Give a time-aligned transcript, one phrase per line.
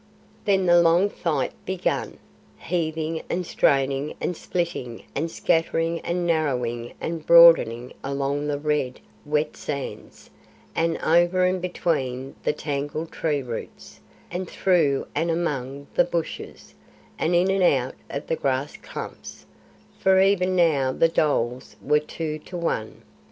[0.45, 2.17] Then the long fight began,
[2.57, 9.55] heaving and straining and splitting and scattering and narrowing and broadening along the red, wet
[9.55, 10.31] sands,
[10.73, 13.99] and over and between the tangled tree roots,
[14.31, 16.73] and through and among the bushes,
[17.19, 19.45] and in and out of the grass clumps;
[19.99, 23.03] for even now the dholes were two to one.